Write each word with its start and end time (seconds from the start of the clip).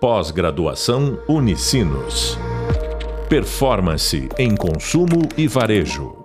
Pós-graduação 0.00 1.20
Unicinos. 1.28 2.38
Performance 3.28 4.28
em 4.38 4.54
consumo 4.54 5.28
e 5.36 5.48
varejo. 5.48 6.24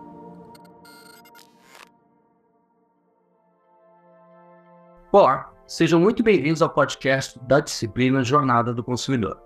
Olá, 5.12 5.52
sejam 5.66 6.00
muito 6.00 6.22
bem-vindos 6.22 6.62
ao 6.62 6.70
podcast 6.70 7.40
da 7.48 7.60
disciplina 7.60 8.24
Jornada 8.24 8.72
do 8.72 8.84
Consumidor. 8.84 9.42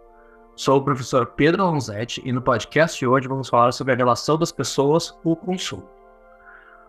Sou 0.57 0.79
o 0.79 0.83
professor 0.83 1.27
Pedro 1.27 1.63
Alonzetti 1.63 2.21
e 2.25 2.33
no 2.33 2.41
podcast 2.41 2.99
de 2.99 3.07
hoje 3.07 3.29
vamos 3.29 3.47
falar 3.47 3.71
sobre 3.71 3.93
a 3.93 3.95
relação 3.95 4.37
das 4.37 4.51
pessoas 4.51 5.11
com 5.23 5.31
o 5.31 5.37
consumo. 5.37 5.96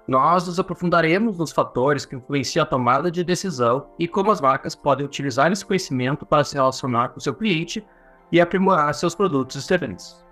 Nós 0.09 0.46
nos 0.46 0.59
aprofundaremos 0.59 1.36
nos 1.36 1.52
fatores 1.52 2.06
que 2.06 2.16
influenciam 2.16 2.62
a 2.62 2.66
tomada 2.66 3.11
de 3.11 3.22
decisão 3.22 3.91
e 3.98 4.09
como 4.09 4.30
as 4.30 4.41
marcas 4.41 4.74
podem 4.74 5.04
utilizar 5.04 5.52
esse 5.52 5.66
conhecimento 5.66 6.24
para 6.24 6.42
se 6.42 6.54
relacionar 6.54 7.11
com 7.11 7.20
seu 7.20 7.34
cliente 7.34 7.87
e 8.32 8.41
aprimorar 8.41 8.95
seus 8.95 9.15
produtos 9.15 9.56
e 9.56 9.62
serviços. 9.62 10.24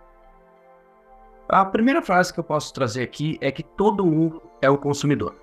A 1.47 1.63
primeira 1.63 2.01
frase 2.01 2.33
que 2.33 2.41
eu 2.41 2.45
posso 2.45 2.73
trazer 2.73 3.03
aqui 3.03 3.37
é 3.39 3.53
que 3.53 3.63
todo 3.63 4.07
mundo 4.07 4.41
é 4.63 4.71
o 4.71 4.79
consumidor. 4.79 5.35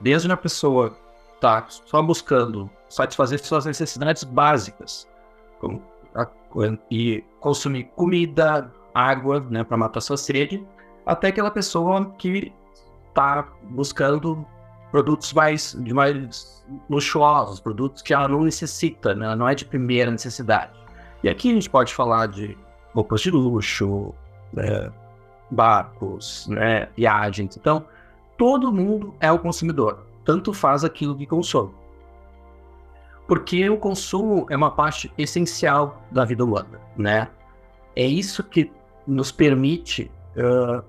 Desde 0.00 0.30
a 0.32 0.36
pessoa 0.36 0.98
está 1.36 1.64
só 1.68 2.02
buscando 2.02 2.68
satisfazer 2.88 3.38
suas 3.38 3.64
necessidades 3.64 4.24
básicas, 4.24 5.08
como 5.60 5.80
a, 6.16 6.26
e 6.90 7.24
consumir 7.38 7.84
comida, 7.94 8.72
água, 8.92 9.38
né, 9.38 9.62
para 9.62 9.76
matar 9.76 10.00
sua 10.00 10.16
sede, 10.16 10.66
até 11.06 11.28
aquela 11.28 11.50
pessoa 11.50 12.12
que 12.18 12.52
está 13.08 13.46
buscando 13.62 14.46
produtos 14.90 15.32
mais, 15.32 15.74
mais 15.74 16.64
luxuosos, 16.88 17.60
produtos 17.60 18.02
que 18.02 18.14
ela 18.14 18.28
não 18.28 18.42
necessita, 18.42 19.14
né? 19.14 19.34
não 19.34 19.48
é 19.48 19.54
de 19.54 19.64
primeira 19.64 20.10
necessidade. 20.10 20.72
E 21.22 21.28
aqui 21.28 21.50
a 21.50 21.54
gente 21.54 21.68
pode 21.68 21.94
falar 21.94 22.26
de 22.26 22.56
roupas 22.94 23.20
de 23.20 23.30
luxo, 23.30 24.14
né? 24.52 24.90
barcos, 25.50 26.46
né? 26.48 26.88
viagens. 26.96 27.56
Então, 27.56 27.84
todo 28.36 28.72
mundo 28.72 29.14
é 29.20 29.30
o 29.30 29.38
consumidor, 29.38 30.06
tanto 30.24 30.52
faz 30.52 30.84
aquilo 30.84 31.16
que 31.16 31.26
consome. 31.26 31.72
Porque 33.26 33.68
o 33.68 33.76
consumo 33.76 34.46
é 34.48 34.56
uma 34.56 34.70
parte 34.70 35.12
essencial 35.18 36.02
da 36.10 36.24
vida 36.24 36.42
humana, 36.42 36.80
né? 36.96 37.28
É 37.94 38.06
isso 38.06 38.42
que 38.42 38.72
nos 39.06 39.30
permite 39.30 40.10
uh, 40.34 40.82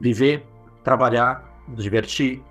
viver, 0.00 0.44
trabalhar, 0.82 1.53
divertir. 1.68 2.42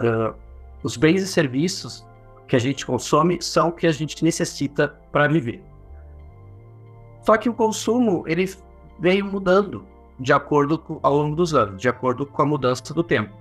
Uh, 0.00 0.34
os 0.82 0.96
bens 0.96 1.22
e 1.22 1.26
serviços 1.26 2.06
que 2.46 2.54
a 2.54 2.58
gente 2.58 2.86
consome 2.86 3.42
são 3.42 3.68
o 3.68 3.72
que 3.72 3.86
a 3.86 3.92
gente 3.92 4.22
necessita 4.22 4.88
para 5.10 5.26
viver. 5.26 5.62
Só 7.22 7.36
que 7.36 7.48
o 7.48 7.54
consumo 7.54 8.24
ele 8.26 8.48
veio 9.00 9.24
mudando 9.24 9.84
de 10.18 10.32
acordo 10.32 10.78
com, 10.78 11.00
ao 11.02 11.16
longo 11.16 11.36
dos 11.36 11.54
anos, 11.54 11.80
de 11.80 11.88
acordo 11.88 12.24
com 12.24 12.42
a 12.42 12.46
mudança 12.46 12.94
do 12.94 13.02
tempo. 13.02 13.34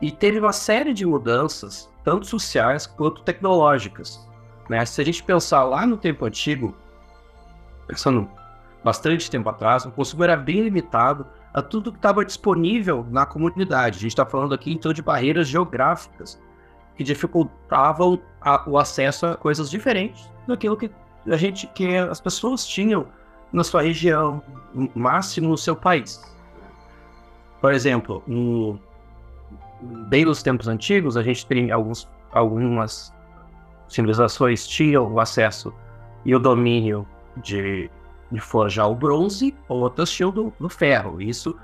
E 0.00 0.10
teve 0.10 0.38
uma 0.38 0.52
série 0.52 0.92
de 0.92 1.06
mudanças, 1.06 1.90
tanto 2.04 2.26
sociais 2.26 2.86
quanto 2.86 3.22
tecnológicas. 3.22 4.28
Né? 4.68 4.84
Se 4.84 5.00
a 5.00 5.04
gente 5.04 5.22
pensar 5.22 5.64
lá 5.64 5.86
no 5.86 5.96
tempo 5.96 6.24
antigo, 6.24 6.74
pensando 7.86 8.28
bastante 8.84 9.30
tempo 9.30 9.48
atrás, 9.48 9.84
o 9.84 9.90
consumo 9.90 10.24
era 10.24 10.36
bem 10.36 10.62
limitado 10.62 11.26
a 11.54 11.60
tudo 11.60 11.92
que 11.92 11.98
estava 11.98 12.24
disponível 12.24 13.06
na 13.10 13.26
comunidade. 13.26 13.98
A 13.98 14.00
gente 14.00 14.12
está 14.12 14.24
falando 14.24 14.54
aqui 14.54 14.72
então 14.72 14.92
de 14.92 15.02
barreiras 15.02 15.48
geográficas 15.48 16.40
que 16.96 17.04
dificultavam 17.04 18.18
a, 18.40 18.68
o 18.68 18.78
acesso 18.78 19.26
a 19.26 19.36
coisas 19.36 19.70
diferentes 19.70 20.30
daquilo 20.46 20.76
que 20.76 20.90
a 21.26 21.36
gente, 21.36 21.66
que 21.68 21.96
as 21.96 22.20
pessoas 22.20 22.66
tinham 22.66 23.06
na 23.52 23.62
sua 23.62 23.82
região, 23.82 24.42
máximo 24.94 25.50
no 25.50 25.58
seu 25.58 25.76
país. 25.76 26.20
Por 27.60 27.72
exemplo, 27.72 28.22
bem 30.08 30.24
nos 30.24 30.42
tempos 30.42 30.68
antigos, 30.68 31.16
a 31.16 31.22
gente 31.22 31.46
tem 31.46 31.70
alguns, 31.70 32.08
algumas 32.32 33.14
civilizações 33.88 34.66
tinham 34.66 35.12
o 35.12 35.20
acesso 35.20 35.72
e 36.24 36.34
o 36.34 36.38
domínio 36.38 37.06
de 37.36 37.90
de 38.32 38.40
forjar 38.40 38.90
o 38.90 38.94
bronze, 38.94 39.54
outras 39.68 40.10
tinham 40.10 40.30
do, 40.30 40.52
do 40.58 40.68
ferro. 40.68 41.20
Isso 41.20 41.56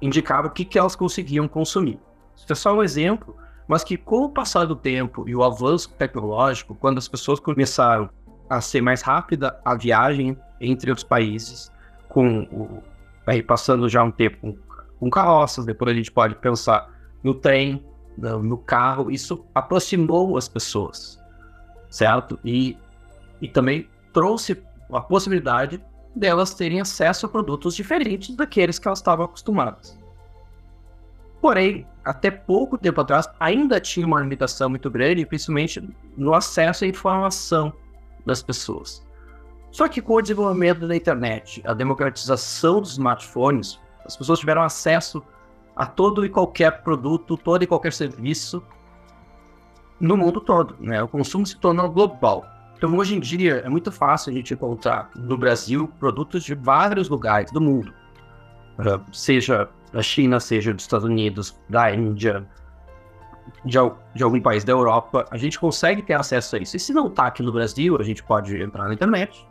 indicava 0.00 0.48
o 0.48 0.50
que, 0.50 0.64
que 0.64 0.78
elas 0.78 0.96
conseguiam 0.96 1.46
consumir. 1.46 2.00
Isso 2.34 2.46
é 2.50 2.54
só 2.54 2.74
um 2.74 2.82
exemplo, 2.82 3.36
mas 3.66 3.84
que 3.84 3.96
com 3.96 4.24
o 4.24 4.30
passar 4.30 4.64
do 4.64 4.74
tempo 4.74 5.28
e 5.28 5.36
o 5.36 5.42
avanço 5.42 5.90
tecnológico, 5.90 6.74
quando 6.74 6.98
as 6.98 7.06
pessoas 7.06 7.38
começaram 7.38 8.08
a 8.48 8.60
ser 8.60 8.80
mais 8.80 9.02
rápida 9.02 9.60
a 9.64 9.74
viagem 9.74 10.36
entre 10.60 10.90
os 10.90 11.04
países, 11.04 11.70
com 12.08 12.40
o, 12.44 12.82
aí 13.26 13.42
passando 13.42 13.88
já 13.88 14.02
um 14.02 14.10
tempo 14.10 14.38
com, 14.40 14.56
com 14.98 15.10
carroças, 15.10 15.66
depois 15.66 15.90
a 15.90 15.94
gente 15.94 16.10
pode 16.10 16.34
pensar 16.36 16.90
no 17.22 17.34
trem, 17.34 17.84
no, 18.16 18.42
no 18.42 18.56
carro, 18.56 19.10
isso 19.10 19.44
aproximou 19.54 20.38
as 20.38 20.48
pessoas, 20.48 21.22
certo? 21.90 22.38
E, 22.42 22.78
e 23.42 23.48
também 23.48 23.88
trouxe 24.12 24.62
a 24.90 25.00
possibilidade 25.00 25.82
delas 26.14 26.54
terem 26.54 26.80
acesso 26.80 27.26
a 27.26 27.28
produtos 27.28 27.74
diferentes 27.74 28.34
daqueles 28.34 28.78
que 28.78 28.88
elas 28.88 28.98
estavam 28.98 29.24
acostumadas. 29.24 29.98
Porém, 31.40 31.86
até 32.04 32.30
pouco 32.30 32.76
tempo 32.76 33.00
atrás, 33.00 33.28
ainda 33.38 33.80
tinha 33.80 34.06
uma 34.06 34.20
limitação 34.20 34.68
muito 34.68 34.90
grande, 34.90 35.24
principalmente 35.24 35.88
no 36.16 36.34
acesso 36.34 36.84
à 36.84 36.88
informação 36.88 37.72
das 38.26 38.42
pessoas. 38.42 39.06
Só 39.70 39.86
que 39.86 40.00
com 40.00 40.14
o 40.14 40.22
desenvolvimento 40.22 40.88
da 40.88 40.96
internet, 40.96 41.62
a 41.64 41.74
democratização 41.74 42.80
dos 42.80 42.92
smartphones, 42.92 43.78
as 44.04 44.16
pessoas 44.16 44.40
tiveram 44.40 44.62
acesso 44.62 45.22
a 45.76 45.86
todo 45.86 46.24
e 46.24 46.28
qualquer 46.28 46.82
produto, 46.82 47.36
todo 47.36 47.62
e 47.62 47.66
qualquer 47.66 47.92
serviço 47.92 48.62
no 50.00 50.16
mundo 50.16 50.40
todo. 50.40 50.76
Né? 50.80 51.02
O 51.02 51.08
consumo 51.08 51.46
se 51.46 51.56
tornou 51.56 51.88
global. 51.90 52.44
Então, 52.78 52.96
hoje 52.96 53.16
em 53.16 53.18
dia, 53.18 53.56
é 53.64 53.68
muito 53.68 53.90
fácil 53.90 54.30
a 54.30 54.32
gente 54.32 54.54
encontrar 54.54 55.10
no 55.16 55.36
Brasil 55.36 55.88
produtos 55.98 56.44
de 56.44 56.54
vários 56.54 57.08
lugares 57.08 57.50
do 57.50 57.60
mundo, 57.60 57.92
uh, 58.78 59.02
seja 59.12 59.68
da 59.92 60.00
China, 60.00 60.38
seja 60.38 60.72
dos 60.72 60.84
Estados 60.84 61.04
Unidos, 61.04 61.58
da 61.68 61.92
Índia, 61.92 62.46
de, 63.64 63.78
de, 64.14 64.22
algum 64.22 64.40
país 64.40 64.62
da 64.62 64.70
Europa, 64.70 65.26
a 65.28 65.36
gente 65.36 65.58
consegue 65.58 66.02
ter 66.02 66.14
acesso 66.14 66.54
a 66.54 66.60
isso. 66.60 66.76
E 66.76 66.78
se 66.78 66.92
não 66.92 67.08
está 67.08 67.26
aqui 67.26 67.42
no 67.42 67.50
Brasil, 67.50 67.96
a 67.98 68.04
gente 68.04 68.22
pode 68.22 68.62
entrar 68.62 68.86
na 68.86 68.94
internet 68.94 69.44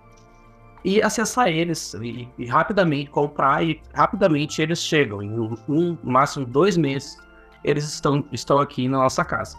e 0.86 1.02
acessar 1.02 1.50
eles 1.50 1.96
e, 1.96 2.30
e 2.38 2.46
rapidamente 2.46 3.10
comprar 3.10 3.62
e 3.62 3.82
rapidamente 3.94 4.62
eles 4.62 4.80
chegam. 4.80 5.22
Em 5.22 5.38
um, 5.38 5.54
um, 5.68 5.98
máximo 6.02 6.46
dois 6.46 6.78
meses, 6.78 7.18
eles 7.62 7.84
estão, 7.84 8.24
estão 8.32 8.60
aqui 8.60 8.88
na 8.88 9.00
nossa 9.00 9.26
casa. 9.26 9.58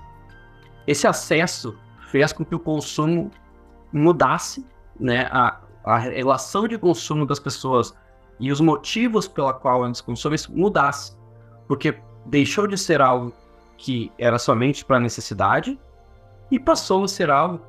Esse 0.86 1.06
acesso 1.06 1.76
fez 2.10 2.32
com 2.32 2.46
que 2.46 2.54
o 2.54 2.58
consumo 2.58 3.30
mudasse 3.92 4.64
né, 4.98 5.28
a, 5.30 5.60
a 5.84 5.98
relação 5.98 6.66
de 6.68 6.76
consumo 6.78 7.26
das 7.26 7.38
pessoas 7.38 7.94
e 8.40 8.52
os 8.52 8.60
motivos 8.60 9.26
pela 9.26 9.52
qual 9.52 9.84
elas 9.84 10.00
consomem 10.00 10.38
mudasse. 10.50 11.16
Porque 11.66 11.98
deixou 12.26 12.66
de 12.66 12.76
ser 12.76 13.00
algo 13.00 13.32
que 13.76 14.12
era 14.18 14.38
somente 14.38 14.84
para 14.84 15.00
necessidade 15.00 15.78
e 16.50 16.58
passou 16.58 17.04
a 17.04 17.08
ser 17.08 17.30
algo 17.30 17.60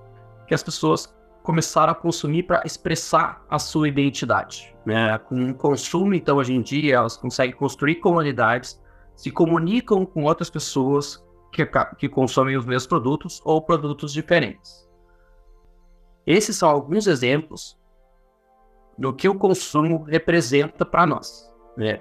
que 0.48 0.54
as 0.54 0.64
pessoas 0.64 1.14
começaram 1.44 1.92
a 1.92 1.96
consumir 1.96 2.44
para 2.44 2.62
expressar 2.66 3.44
a 3.50 3.58
sua 3.58 3.88
identidade. 3.88 4.76
Né? 4.86 5.18
Com 5.20 5.52
o 5.52 5.54
consumo, 5.54 6.14
então, 6.14 6.38
hoje 6.38 6.54
em 6.54 6.62
dia, 6.62 6.96
elas 6.96 7.18
conseguem 7.18 7.56
construir 7.56 7.96
comunidades, 7.96 8.82
se 9.16 9.32
comunicam 9.32 10.06
com 10.06 10.24
outras 10.24 10.50
pessoas 10.50 11.24
que, 11.52 11.66
que 11.98 12.10
consomem 12.10 12.58
os 12.58 12.66
mesmos 12.66 12.88
produtos 12.88 13.42
ou 13.44 13.62
produtos 13.62 14.14
diferentes. 14.14 14.89
Esses 16.30 16.58
são 16.58 16.70
alguns 16.70 17.08
exemplos 17.08 17.76
do 18.96 19.12
que 19.12 19.28
o 19.28 19.34
consumo 19.34 20.04
representa 20.04 20.86
para 20.86 21.08
nós. 21.08 21.52
Né? 21.76 22.00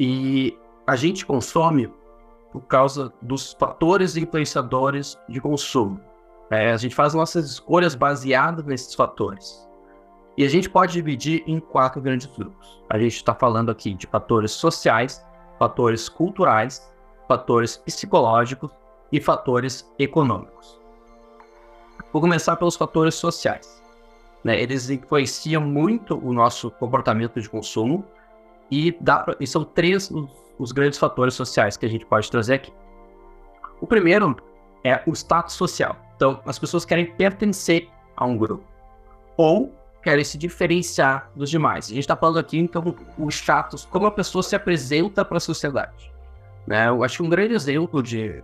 E 0.00 0.58
a 0.84 0.96
gente 0.96 1.24
consome 1.24 1.88
por 2.50 2.62
causa 2.62 3.12
dos 3.22 3.52
fatores 3.52 4.16
influenciadores 4.16 5.16
de 5.28 5.40
consumo. 5.40 6.00
É, 6.50 6.72
a 6.72 6.76
gente 6.76 6.96
faz 6.96 7.14
nossas 7.14 7.48
escolhas 7.48 7.94
baseadas 7.94 8.64
nesses 8.64 8.96
fatores. 8.96 9.64
E 10.36 10.44
a 10.44 10.48
gente 10.48 10.68
pode 10.68 10.94
dividir 10.94 11.44
em 11.46 11.60
quatro 11.60 12.02
grandes 12.02 12.26
grupos. 12.26 12.82
A 12.90 12.98
gente 12.98 13.14
está 13.14 13.32
falando 13.32 13.70
aqui 13.70 13.94
de 13.94 14.08
fatores 14.08 14.50
sociais, 14.50 15.24
fatores 15.56 16.08
culturais, 16.08 16.92
fatores 17.28 17.76
psicológicos 17.76 18.72
e 19.12 19.20
fatores 19.20 19.88
econômicos. 20.00 20.84
Vou 22.16 22.20
começar 22.22 22.56
pelos 22.56 22.76
fatores 22.76 23.14
sociais. 23.14 23.82
Né? 24.42 24.58
Eles 24.58 24.88
influenciam 24.88 25.60
muito 25.60 26.16
o 26.16 26.32
nosso 26.32 26.70
comportamento 26.70 27.38
de 27.38 27.46
consumo 27.46 28.06
e, 28.70 28.96
dá, 29.02 29.36
e 29.38 29.46
são 29.46 29.62
três 29.62 30.10
os, 30.10 30.26
os 30.58 30.72
grandes 30.72 30.98
fatores 30.98 31.34
sociais 31.34 31.76
que 31.76 31.84
a 31.84 31.88
gente 31.90 32.06
pode 32.06 32.30
trazer 32.30 32.54
aqui. 32.54 32.72
O 33.82 33.86
primeiro 33.86 34.34
é 34.82 35.02
o 35.06 35.12
status 35.12 35.52
social. 35.56 35.94
Então, 36.16 36.40
as 36.46 36.58
pessoas 36.58 36.86
querem 36.86 37.04
pertencer 37.04 37.86
a 38.16 38.24
um 38.24 38.38
grupo. 38.38 38.64
Ou 39.36 39.74
querem 40.02 40.24
se 40.24 40.38
diferenciar 40.38 41.30
dos 41.36 41.50
demais. 41.50 41.84
A 41.84 41.88
gente 41.88 41.98
está 41.98 42.16
falando 42.16 42.38
aqui, 42.38 42.56
então, 42.56 42.96
o 43.18 43.28
status, 43.28 43.84
como 43.84 44.06
a 44.06 44.10
pessoa 44.10 44.42
se 44.42 44.56
apresenta 44.56 45.22
para 45.22 45.36
a 45.36 45.40
sociedade. 45.40 46.10
Né? 46.66 46.88
Eu 46.88 47.04
acho 47.04 47.18
que 47.18 47.22
um 47.22 47.28
grande 47.28 47.52
exemplo 47.52 48.02
de 48.02 48.42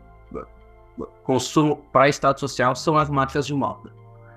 consumo 1.24 1.76
para 1.92 2.08
status 2.08 2.40
social 2.40 2.74
são 2.74 2.96
as 2.96 3.08
marcas 3.08 3.46
de 3.46 3.54
moda. 3.54 3.92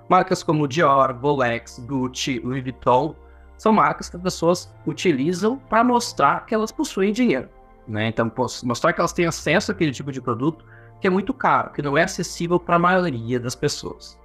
Marcas 0.08 0.44
como 0.44 0.68
Dior, 0.68 1.18
Rolex, 1.20 1.80
Gucci, 1.80 2.40
Louis 2.40 2.64
Vuitton 2.64 3.16
são 3.58 3.72
marcas 3.72 4.10
que 4.10 4.16
as 4.18 4.22
pessoas 4.22 4.76
utilizam 4.86 5.58
para 5.58 5.84
mostrar 5.84 6.46
que 6.46 6.54
elas 6.54 6.72
possuem 6.72 7.12
dinheiro. 7.12 7.50
Né? 7.88 8.08
Então, 8.08 8.32
mostrar 8.64 8.94
que 8.94 9.00
elas 9.00 9.14
têm 9.14 9.26
acesso 9.26 9.72
àquele 9.72 9.92
tipo 9.92 10.12
de 10.12 10.22
produto 10.22 10.66
que 11.00 11.08
é 11.08 11.10
muito 11.10 11.34
caro, 11.34 11.72
que 11.72 11.82
não 11.82 11.98
é 11.98 12.04
acessível 12.04 12.60
para 12.60 12.78
a 12.78 12.80
maioria 12.80 13.40
das 13.40 13.56
pessoas. 13.56 14.20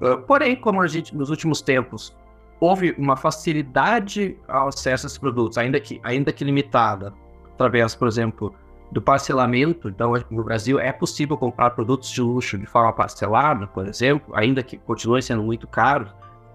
Uh, 0.00 0.18
porém, 0.22 0.56
como 0.56 0.82
a 0.82 0.86
gente, 0.86 1.14
nos 1.14 1.30
últimos 1.30 1.62
tempos, 1.62 2.14
houve 2.60 2.94
uma 2.98 3.16
facilidade 3.16 4.36
ao 4.48 4.68
acesso 4.68 5.06
a 5.06 5.08
esses 5.08 5.18
produtos, 5.18 5.56
ainda 5.56 5.78
que, 5.80 6.00
ainda 6.02 6.32
que 6.32 6.44
limitada, 6.44 7.12
através, 7.54 7.94
por 7.94 8.08
exemplo, 8.08 8.54
do 8.94 9.02
parcelamento. 9.02 9.88
Então, 9.88 10.14
no 10.30 10.44
Brasil 10.44 10.78
é 10.78 10.92
possível 10.92 11.36
comprar 11.36 11.70
produtos 11.70 12.10
de 12.10 12.22
luxo 12.22 12.56
de 12.56 12.64
forma 12.64 12.92
parcelada, 12.92 13.66
por 13.66 13.86
exemplo, 13.88 14.32
ainda 14.34 14.62
que 14.62 14.78
continue 14.78 15.20
sendo 15.20 15.42
muito 15.42 15.66
caro, 15.66 16.08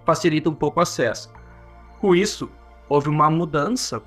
facilita 0.06 0.50
um 0.50 0.56
pouco 0.56 0.80
o 0.80 0.84
acesso. 0.84 1.32
Com 2.00 2.16
isso, 2.16 2.50
houve 2.88 3.10
uma 3.10 3.30
mudança 3.30 4.02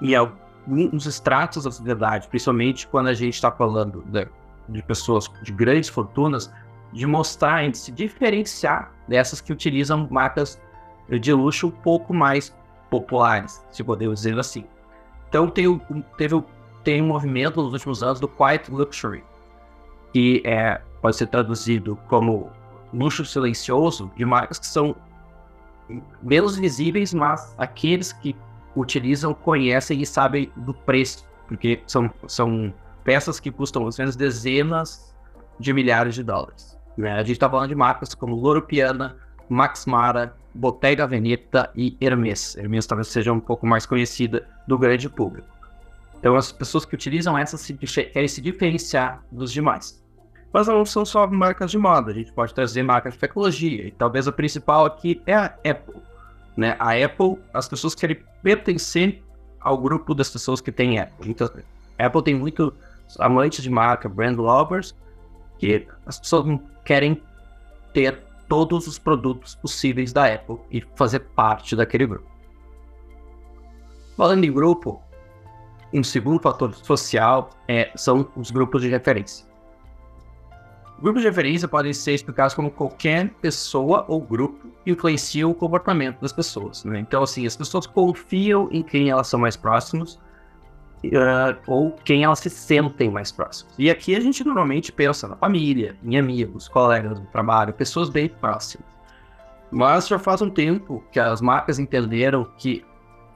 em 0.00 0.14
alguns 0.14 1.04
estratos 1.04 1.64
da 1.64 1.70
sociedade, 1.70 2.26
principalmente 2.28 2.88
quando 2.88 3.08
a 3.08 3.14
gente 3.14 3.34
está 3.34 3.52
falando 3.52 4.02
de, 4.06 4.26
de 4.66 4.82
pessoas 4.82 5.30
de 5.42 5.52
grandes 5.52 5.90
fortunas, 5.90 6.50
de 6.94 7.06
mostrar, 7.06 7.68
de 7.70 7.76
se 7.76 7.92
diferenciar 7.92 8.90
dessas 9.06 9.42
que 9.42 9.52
utilizam 9.52 10.08
marcas 10.10 10.58
de 11.20 11.32
luxo 11.34 11.66
um 11.66 11.70
pouco 11.70 12.14
mais 12.14 12.56
populares, 12.88 13.62
se 13.70 13.84
podemos 13.84 14.20
dizer 14.20 14.38
assim. 14.38 14.64
Então 15.28 15.46
tem, 15.46 15.78
teve, 16.16 16.42
tem 16.88 17.02
um 17.02 17.06
movimento 17.06 17.62
nos 17.62 17.74
últimos 17.74 18.02
anos 18.02 18.18
do 18.18 18.26
Quiet 18.26 18.70
Luxury, 18.70 19.22
que 20.10 20.40
é, 20.42 20.80
pode 21.02 21.16
ser 21.16 21.26
traduzido 21.26 21.98
como 22.08 22.50
luxo 22.94 23.26
silencioso, 23.26 24.10
de 24.16 24.24
marcas 24.24 24.58
que 24.58 24.66
são 24.66 24.96
menos 26.22 26.56
visíveis, 26.56 27.12
mas 27.12 27.54
aqueles 27.58 28.10
que 28.14 28.34
utilizam 28.74 29.34
conhecem 29.34 30.00
e 30.00 30.06
sabem 30.06 30.50
do 30.56 30.72
preço, 30.72 31.28
porque 31.46 31.82
são, 31.86 32.10
são 32.26 32.72
peças 33.04 33.38
que 33.38 33.50
custam 33.50 33.86
às 33.86 33.98
vezes 33.98 34.16
dezenas 34.16 35.14
de 35.60 35.74
milhares 35.74 36.14
de 36.14 36.22
dólares. 36.22 36.80
Né? 36.96 37.12
A 37.12 37.18
gente 37.18 37.32
está 37.32 37.50
falando 37.50 37.68
de 37.68 37.74
marcas 37.74 38.14
como 38.14 38.34
Loro 38.34 38.62
Piana, 38.62 39.14
Max 39.46 39.84
Mara, 39.84 40.34
Bottega 40.54 41.06
Veneta 41.06 41.70
e 41.76 41.98
Hermes. 42.00 42.56
Hermes 42.56 42.86
talvez 42.86 43.08
seja 43.08 43.30
um 43.30 43.40
pouco 43.40 43.66
mais 43.66 43.84
conhecida 43.84 44.48
do 44.66 44.78
grande 44.78 45.06
público. 45.10 45.57
Então 46.18 46.36
as 46.36 46.52
pessoas 46.52 46.84
que 46.84 46.94
utilizam 46.94 47.36
essas 47.36 47.60
se, 47.60 47.74
querem 47.74 48.28
se 48.28 48.40
diferenciar 48.40 49.22
dos 49.30 49.52
demais. 49.52 50.02
Mas 50.52 50.66
não 50.66 50.84
são 50.84 51.04
só 51.04 51.26
marcas 51.26 51.70
de 51.70 51.78
moda, 51.78 52.10
a 52.10 52.14
gente 52.14 52.32
pode 52.32 52.54
trazer 52.54 52.82
marcas 52.82 53.14
de 53.14 53.18
tecnologia, 53.18 53.86
e 53.86 53.90
talvez 53.90 54.26
a 54.26 54.32
principal 54.32 54.86
aqui 54.86 55.20
é 55.26 55.34
a 55.34 55.44
Apple. 55.64 56.00
Né? 56.56 56.74
A 56.78 56.92
Apple, 56.92 57.38
as 57.52 57.68
pessoas 57.68 57.94
querem 57.94 58.18
pertencer 58.42 59.22
ao 59.60 59.76
grupo 59.76 60.14
das 60.14 60.30
pessoas 60.30 60.60
que 60.60 60.72
têm 60.72 60.98
Apple. 60.98 61.30
Então, 61.30 61.50
Apple 61.98 62.22
tem 62.22 62.34
muito 62.34 62.74
amantes 63.18 63.62
de 63.62 63.70
marca, 63.70 64.08
brand 64.08 64.36
lovers, 64.36 64.94
que 65.58 65.86
as 66.06 66.18
pessoas 66.18 66.58
querem 66.84 67.22
ter 67.92 68.18
todos 68.48 68.86
os 68.86 68.98
produtos 68.98 69.54
possíveis 69.54 70.12
da 70.12 70.32
Apple 70.32 70.58
e 70.70 70.82
fazer 70.96 71.20
parte 71.20 71.76
daquele 71.76 72.06
grupo. 72.06 72.28
Falando 74.16 74.44
em 74.44 74.52
grupo, 74.52 75.02
um 75.92 76.02
segundo 76.02 76.40
fator 76.40 76.74
social 76.74 77.50
é, 77.66 77.90
são 77.96 78.28
os 78.36 78.50
grupos 78.50 78.82
de 78.82 78.88
referência. 78.88 79.46
Grupos 81.00 81.22
de 81.22 81.28
referência 81.28 81.68
podem 81.68 81.92
ser 81.92 82.14
explicados 82.14 82.54
como 82.54 82.70
qualquer 82.70 83.30
pessoa 83.40 84.04
ou 84.08 84.20
grupo 84.20 84.68
que 84.84 84.90
influencia 84.90 85.46
o 85.46 85.54
comportamento 85.54 86.20
das 86.20 86.32
pessoas. 86.32 86.84
Né? 86.84 86.98
Então, 86.98 87.22
assim, 87.22 87.46
as 87.46 87.56
pessoas 87.56 87.86
confiam 87.86 88.68
em 88.72 88.82
quem 88.82 89.08
elas 89.08 89.28
são 89.28 89.38
mais 89.38 89.56
próximos 89.56 90.18
uh, 91.04 91.56
ou 91.68 91.92
quem 92.04 92.24
elas 92.24 92.40
se 92.40 92.50
sentem 92.50 93.10
mais 93.10 93.30
próximas. 93.30 93.72
E 93.78 93.88
aqui 93.90 94.16
a 94.16 94.20
gente 94.20 94.44
normalmente 94.44 94.90
pensa 94.90 95.28
na 95.28 95.36
família, 95.36 95.96
em 96.02 96.18
amigos, 96.18 96.66
colegas 96.66 97.20
do 97.20 97.26
trabalho, 97.26 97.72
pessoas 97.72 98.08
bem 98.08 98.28
próximas. 98.28 98.86
Mas 99.70 100.08
já 100.08 100.18
faz 100.18 100.42
um 100.42 100.50
tempo 100.50 101.04
que 101.12 101.20
as 101.20 101.40
marcas 101.40 101.78
entenderam 101.78 102.44
que 102.56 102.84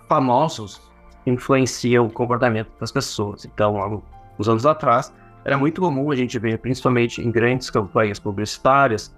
famosos 0.08 0.80
influenciam 1.26 2.06
o 2.06 2.10
comportamento 2.10 2.70
das 2.78 2.90
pessoas. 2.90 3.44
Então, 3.44 3.76
alguns 3.78 4.48
anos 4.48 4.66
atrás, 4.66 5.12
era 5.44 5.56
muito 5.56 5.80
comum 5.80 6.10
a 6.10 6.16
gente 6.16 6.38
ver, 6.38 6.58
principalmente 6.58 7.20
em 7.20 7.30
grandes 7.30 7.70
campanhas 7.70 8.18
publicitárias, 8.18 9.14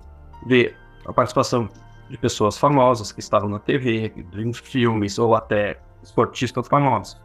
ver 0.47 0.77
a 1.07 1.13
participação 1.13 1.69
de 2.09 2.19
pessoas 2.19 2.57
famosas 2.57 3.13
que 3.13 3.21
estavam 3.21 3.49
na 3.49 3.59
TV, 3.59 4.13
em 4.35 4.53
filmes 4.53 5.19
ou 5.19 5.35
até 5.35 5.79
esportistas 6.03 6.67
famosos. 6.69 7.21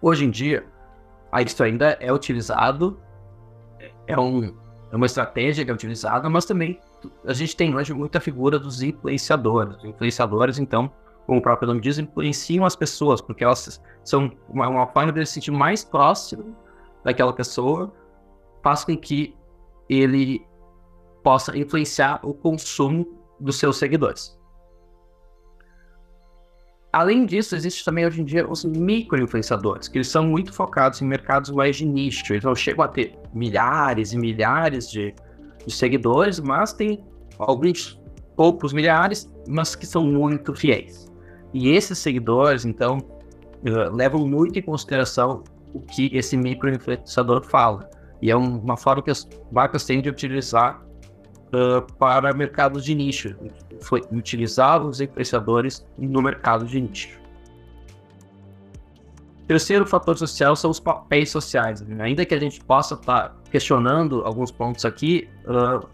Hoje 0.00 0.24
em 0.24 0.30
dia, 0.30 0.64
isso 1.44 1.62
ainda 1.62 1.96
é 2.00 2.12
utilizado, 2.12 2.98
é, 4.06 4.18
um, 4.18 4.54
é 4.92 4.96
uma 4.96 5.06
estratégia 5.06 5.64
que 5.64 5.70
é 5.70 5.74
utilizada, 5.74 6.28
mas 6.28 6.44
também 6.44 6.78
a 7.24 7.32
gente 7.32 7.56
tem 7.56 7.74
hoje 7.74 7.92
muita 7.92 8.20
figura 8.20 8.58
dos 8.58 8.82
influenciadores. 8.82 9.76
Os 9.76 9.84
influenciadores, 9.84 10.58
então, 10.58 10.90
como 11.26 11.40
o 11.40 11.42
próprio 11.42 11.66
nome 11.68 11.80
diz, 11.80 11.98
influenciam 11.98 12.64
as 12.64 12.76
pessoas, 12.76 13.20
porque 13.20 13.42
elas 13.42 13.82
são 14.04 14.30
uma, 14.48 14.68
uma 14.68 14.86
forma 14.86 15.12
de 15.12 15.26
se 15.26 15.34
sentir 15.34 15.50
mais 15.50 15.84
próximo 15.84 16.56
daquela 17.04 17.32
pessoa 17.32 17.92
faz 18.62 18.84
com 18.84 18.96
que 18.96 19.34
ele 19.88 20.44
possa 21.22 21.56
influenciar 21.56 22.20
o 22.24 22.32
consumo 22.32 23.06
dos 23.38 23.58
seus 23.58 23.76
seguidores. 23.76 24.36
Além 26.92 27.26
disso, 27.26 27.54
existe 27.54 27.84
também 27.84 28.06
hoje 28.06 28.22
em 28.22 28.24
dia 28.24 28.48
os 28.48 28.64
micro-influenciadores, 28.64 29.86
que 29.86 29.98
eles 29.98 30.08
são 30.08 30.24
muito 30.24 30.52
focados 30.52 31.02
em 31.02 31.04
mercados 31.04 31.50
mais 31.50 31.76
de 31.76 31.84
nicho. 31.84 32.34
Então 32.34 32.54
chegam 32.54 32.84
a 32.84 32.88
ter 32.88 33.18
milhares 33.34 34.12
e 34.12 34.18
milhares 34.18 34.90
de, 34.90 35.14
de 35.66 35.74
seguidores, 35.74 36.40
mas 36.40 36.72
tem 36.72 37.04
alguns 37.38 38.00
poucos 38.34 38.72
milhares, 38.72 39.30
mas 39.46 39.76
que 39.76 39.86
são 39.86 40.04
muito 40.04 40.54
fiéis. 40.54 41.06
E 41.58 41.70
esses 41.70 41.96
seguidores, 41.96 42.66
então, 42.66 42.98
uh, 42.98 43.90
levam 43.90 44.28
muito 44.28 44.58
em 44.58 44.62
consideração 44.62 45.42
o 45.72 45.80
que 45.80 46.10
esse 46.12 46.36
microinfluenciador 46.36 47.42
fala. 47.46 47.88
E 48.20 48.30
é 48.30 48.36
um, 48.36 48.58
uma 48.58 48.76
forma 48.76 49.02
que 49.02 49.10
as 49.10 49.26
marcas 49.50 49.86
têm 49.86 50.02
de 50.02 50.10
utilizar 50.10 50.82
uh, 51.46 51.80
para 51.94 52.34
mercados 52.34 52.84
de 52.84 52.94
nicho. 52.94 53.34
Foi 53.80 54.02
utilizar 54.12 54.84
os 54.84 55.00
influenciadores 55.00 55.86
no 55.96 56.20
mercado 56.20 56.66
de 56.66 56.78
nicho. 56.78 57.18
Terceiro 59.48 59.86
fator 59.86 60.18
social 60.18 60.54
são 60.56 60.70
os 60.70 60.78
papéis 60.78 61.30
sociais. 61.30 61.80
Né? 61.80 62.04
Ainda 62.04 62.26
que 62.26 62.34
a 62.34 62.38
gente 62.38 62.62
possa 62.62 62.96
estar 62.96 63.30
tá 63.30 63.36
questionando 63.50 64.22
alguns 64.26 64.50
pontos 64.50 64.84
aqui, 64.84 65.26
uh, 65.46 65.88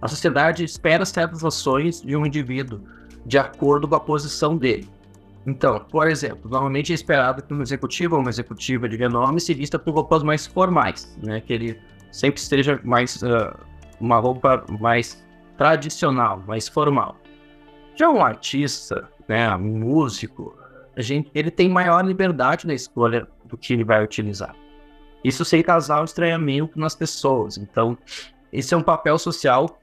a 0.00 0.06
sociedade 0.06 0.62
espera 0.62 1.04
certas 1.04 1.44
ações 1.44 2.00
de 2.00 2.14
um 2.14 2.24
indivíduo 2.24 2.80
de 3.28 3.38
acordo 3.38 3.86
com 3.86 3.94
a 3.94 4.00
posição 4.00 4.56
dele. 4.56 4.88
Então, 5.46 5.78
por 5.90 6.08
exemplo, 6.08 6.50
normalmente 6.50 6.92
é 6.92 6.94
esperado 6.94 7.42
que 7.42 7.52
um 7.52 7.62
executivo 7.62 8.16
ou 8.16 8.22
uma 8.22 8.30
executiva 8.30 8.88
de 8.88 8.96
renome 8.96 9.40
se 9.40 9.52
vista 9.52 9.78
com 9.78 9.90
roupas 9.90 10.22
mais 10.22 10.46
formais, 10.46 11.16
né? 11.22 11.40
Que 11.40 11.52
ele 11.52 11.80
sempre 12.10 12.40
esteja 12.40 12.80
mais 12.82 13.22
uh, 13.22 13.54
uma 14.00 14.18
roupa 14.18 14.64
mais 14.80 15.24
tradicional, 15.58 16.42
mais 16.46 16.68
formal. 16.68 17.16
Já 17.94 18.08
um 18.08 18.24
artista, 18.24 19.08
né, 19.28 19.54
um 19.56 19.78
músico, 19.78 20.56
a 20.96 21.02
gente, 21.02 21.30
ele 21.34 21.50
tem 21.50 21.68
maior 21.68 22.04
liberdade 22.04 22.66
na 22.66 22.74
escolha 22.74 23.28
do 23.44 23.58
que 23.58 23.74
ele 23.74 23.84
vai 23.84 24.02
utilizar. 24.02 24.54
Isso 25.22 25.44
sem 25.44 25.62
causar 25.62 26.00
o 26.00 26.04
estranhamento 26.04 26.78
nas 26.78 26.94
pessoas. 26.94 27.58
Então, 27.58 27.98
esse 28.52 28.72
é 28.72 28.76
um 28.76 28.82
papel 28.82 29.18
social 29.18 29.78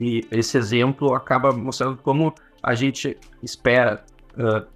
e 0.00 0.26
esse 0.30 0.56
exemplo 0.58 1.14
acaba 1.14 1.52
mostrando 1.52 1.96
como 1.98 2.34
a 2.62 2.74
gente 2.74 3.16
espera 3.42 4.04
uh, 4.32 4.66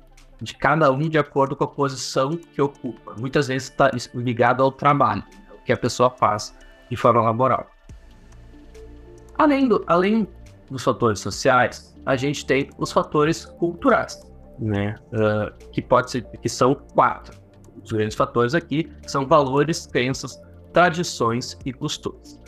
de 0.40 0.54
cada 0.54 0.90
um 0.92 1.08
de 1.08 1.18
acordo 1.18 1.56
com 1.56 1.64
a 1.64 1.68
posição 1.68 2.36
que 2.36 2.60
ocupa. 2.62 3.14
Muitas 3.18 3.48
vezes 3.48 3.68
está 3.68 3.90
ligado 4.14 4.62
ao 4.62 4.70
trabalho, 4.70 5.24
o 5.52 5.64
que 5.64 5.72
a 5.72 5.76
pessoa 5.76 6.10
faz 6.10 6.56
de 6.88 6.96
forma 6.96 7.22
laboral. 7.22 7.68
Além, 9.36 9.68
do, 9.68 9.84
além 9.86 10.28
dos 10.70 10.84
fatores 10.84 11.20
sociais, 11.20 11.96
a 12.04 12.16
gente 12.16 12.44
tem 12.46 12.70
os 12.78 12.92
fatores 12.92 13.44
culturais, 13.44 14.20
né? 14.58 14.96
Uh, 15.12 15.70
que 15.72 15.82
pode 15.82 16.10
ser, 16.10 16.24
que 16.24 16.48
são 16.48 16.74
quatro. 16.74 17.36
Os 17.82 17.92
grandes 17.92 18.16
fatores 18.16 18.54
aqui 18.54 18.90
são 19.06 19.26
valores, 19.26 19.86
crenças, 19.86 20.40
tradições 20.72 21.56
e 21.64 21.72
costumes. 21.72 22.38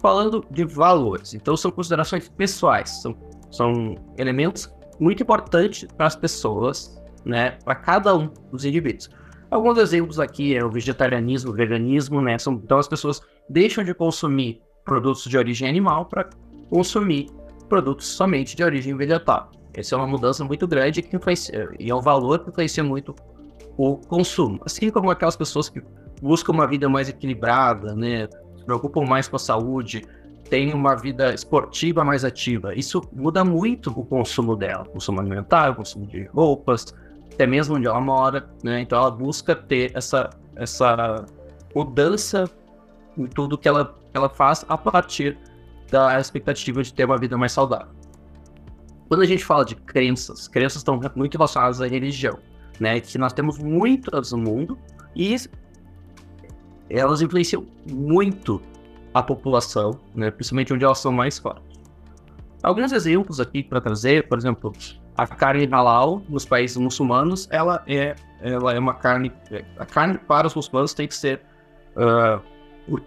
Falando 0.00 0.44
de 0.50 0.64
valores, 0.64 1.34
então 1.34 1.56
são 1.56 1.70
considerações 1.70 2.28
pessoais, 2.28 3.02
são 3.02 3.16
são 3.50 3.96
elementos 4.16 4.72
muito 5.00 5.22
importantes 5.22 5.88
para 5.96 6.06
as 6.06 6.16
pessoas, 6.16 7.00
né, 7.24 7.52
para 7.64 7.74
cada 7.74 8.16
um 8.16 8.30
dos 8.50 8.64
indivíduos. 8.64 9.08
Alguns 9.50 9.78
exemplos 9.78 10.20
aqui 10.20 10.54
é 10.54 10.64
o 10.64 10.70
vegetarianismo, 10.70 11.50
o 11.50 11.54
veganismo, 11.54 12.20
né? 12.20 12.36
São, 12.38 12.54
então 12.54 12.78
as 12.78 12.86
pessoas 12.86 13.22
deixam 13.48 13.82
de 13.82 13.94
consumir 13.94 14.60
produtos 14.84 15.24
de 15.24 15.38
origem 15.38 15.66
animal 15.66 16.04
para 16.04 16.28
consumir 16.68 17.30
produtos 17.66 18.08
somente 18.08 18.54
de 18.54 18.62
origem 18.62 18.94
vegetal. 18.94 19.50
Essa 19.72 19.94
é 19.94 19.98
uma 19.98 20.06
mudança 20.06 20.44
muito 20.44 20.66
grande 20.66 21.00
que 21.00 21.16
influencia, 21.16 21.70
e 21.78 21.90
é 21.90 21.94
um 21.94 22.00
valor 22.00 22.40
que 22.40 22.50
influencia 22.50 22.84
muito 22.84 23.14
o 23.78 23.96
consumo. 23.96 24.60
Assim 24.66 24.90
como 24.90 25.10
aquelas 25.10 25.36
pessoas 25.36 25.70
que 25.70 25.80
buscam 26.20 26.52
uma 26.52 26.66
vida 26.66 26.88
mais 26.88 27.08
equilibrada, 27.08 27.94
né? 27.94 28.28
Preocupam 28.68 29.06
mais 29.06 29.26
com 29.26 29.36
a 29.36 29.38
saúde, 29.38 30.04
têm 30.50 30.74
uma 30.74 30.94
vida 30.94 31.32
esportiva 31.32 32.04
mais 32.04 32.22
ativa. 32.22 32.74
Isso 32.74 33.00
muda 33.10 33.42
muito 33.42 33.88
o 33.88 34.04
consumo 34.04 34.54
dela, 34.54 34.82
o 34.82 34.90
consumo 34.90 35.20
alimentar, 35.20 35.70
o 35.70 35.76
consumo 35.76 36.06
de 36.06 36.24
roupas, 36.26 36.94
até 37.32 37.46
mesmo 37.46 37.76
onde 37.76 37.86
ela 37.86 37.98
mora, 37.98 38.46
né? 38.62 38.82
Então 38.82 38.98
ela 38.98 39.10
busca 39.10 39.56
ter 39.56 39.90
essa, 39.96 40.28
essa 40.54 41.24
mudança 41.74 42.44
em 43.16 43.24
tudo 43.24 43.56
que 43.56 43.66
ela, 43.66 43.98
ela 44.12 44.28
faz 44.28 44.66
a 44.68 44.76
partir 44.76 45.38
da 45.90 46.20
expectativa 46.20 46.82
de 46.82 46.92
ter 46.92 47.06
uma 47.06 47.16
vida 47.16 47.38
mais 47.38 47.52
saudável. 47.52 47.94
Quando 49.08 49.22
a 49.22 49.26
gente 49.26 49.42
fala 49.46 49.64
de 49.64 49.76
crenças, 49.76 50.46
crenças 50.46 50.80
estão 50.80 51.00
muito 51.16 51.38
relacionadas 51.38 51.80
à 51.80 51.86
religião, 51.86 52.38
né? 52.78 53.00
Que 53.00 53.16
nós 53.16 53.32
temos 53.32 53.58
muitas 53.58 54.32
no 54.32 54.36
mundo 54.36 54.78
e 55.16 55.34
elas 56.90 57.20
influenciam 57.22 57.66
muito 57.90 58.60
a 59.12 59.22
população, 59.22 59.98
né? 60.14 60.30
Principalmente 60.30 60.72
onde 60.72 60.84
elas 60.84 60.98
são 60.98 61.12
mais 61.12 61.38
fortes. 61.38 61.78
Alguns 62.62 62.92
exemplos 62.92 63.40
aqui 63.40 63.62
para 63.62 63.80
trazer, 63.80 64.28
por 64.28 64.38
exemplo, 64.38 64.72
a 65.16 65.26
carne 65.26 65.66
halal 65.66 66.22
nos 66.28 66.44
países 66.44 66.76
muçulmanos, 66.76 67.48
ela 67.50 67.82
é, 67.86 68.14
ela 68.40 68.74
é 68.74 68.78
uma 68.78 68.94
carne. 68.94 69.32
A 69.78 69.86
carne 69.86 70.18
para 70.18 70.46
os 70.46 70.54
muçulmanos 70.54 70.94
tem 70.94 71.08
que 71.08 71.14
ser 71.14 71.40
uh, 71.96 73.00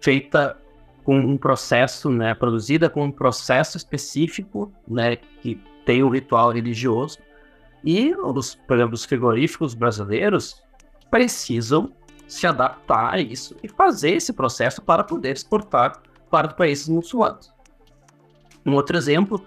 feita 0.00 0.56
com 1.04 1.18
um 1.18 1.36
processo, 1.36 2.10
né, 2.10 2.34
produzida 2.34 2.88
com 2.88 3.04
um 3.04 3.10
processo 3.10 3.76
específico, 3.76 4.72
né, 4.86 5.16
que 5.16 5.60
tem 5.84 6.02
um 6.02 6.08
ritual 6.08 6.52
religioso. 6.52 7.18
E 7.84 8.14
os, 8.14 8.54
por 8.54 8.76
exemplo, 8.76 8.94
os 8.94 9.04
frigoríficos 9.04 9.74
brasileiros 9.74 10.62
precisam 11.10 11.92
se 12.32 12.46
adaptar 12.46 13.12
a 13.12 13.20
isso 13.20 13.54
e 13.62 13.68
fazer 13.68 14.12
esse 14.12 14.32
processo 14.32 14.80
para 14.80 15.04
poder 15.04 15.32
exportar 15.32 16.00
para 16.30 16.48
países 16.48 16.88
muçulmanos. 16.88 17.52
Um 18.64 18.74
outro 18.74 18.96
exemplo 18.96 19.44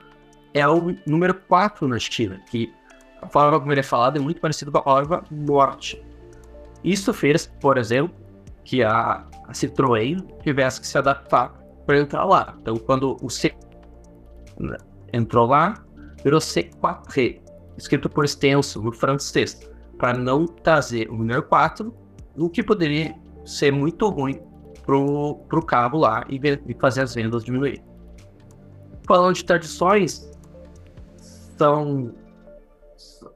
é 0.53 0.67
o 0.67 0.95
número 1.07 1.33
4 1.33 1.87
na 1.87 1.97
China, 1.97 2.39
que 2.49 2.71
a 3.21 3.27
forma 3.27 3.59
como 3.59 3.71
ele 3.71 3.79
é 3.79 3.83
falado 3.83 4.17
é 4.17 4.19
muito 4.19 4.39
parecido 4.39 4.71
com 4.71 4.77
a 4.77 4.81
palavra 4.83 5.23
morte. 5.31 5.99
Isso 6.83 7.11
fez, 7.11 7.47
por 7.59 7.79
exemplo, 7.79 8.15
que 8.63 8.83
a, 8.83 9.25
a 9.47 9.51
Citroën 9.51 10.23
tivesse 10.43 10.79
que 10.79 10.85
se 10.85 10.97
adaptar 10.97 11.53
para 11.87 11.99
entrar 11.99 12.23
lá. 12.23 12.55
Então, 12.61 12.75
quando 12.77 13.17
o 13.19 13.29
C 13.31 13.51
entrou 15.11 15.47
lá, 15.47 15.73
virou 16.23 16.39
C4, 16.39 17.41
escrito 17.77 18.07
por 18.09 18.25
extenso 18.25 18.79
no 18.79 18.91
francês, 18.91 19.59
para 19.97 20.15
não 20.15 20.45
trazer 20.45 21.09
o 21.09 21.15
número 21.15 21.41
4, 21.41 22.04
o 22.37 22.49
que 22.49 22.63
poderia 22.63 23.15
ser 23.45 23.71
muito 23.71 24.07
ruim 24.09 24.39
para 24.85 24.95
o 24.97 25.65
cabo 25.65 25.97
lá 25.97 26.23
e, 26.29 26.39
e 26.67 26.73
fazer 26.75 27.01
as 27.01 27.15
vendas 27.15 27.43
diminuir. 27.43 27.81
Falando 29.07 29.35
de 29.35 29.43
tradições, 29.43 30.31
são 31.57 32.13